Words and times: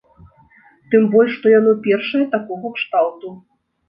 Тым 0.93 1.03
больш 1.15 1.35
што 1.39 1.51
яно 1.59 1.73
першае 1.87 2.21
такога 2.37 2.67
кшталту. 2.79 3.35